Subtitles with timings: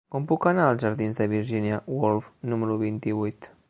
[0.13, 3.55] Com puc anar als jardins de Virginia Woolf número vint-i-vuit?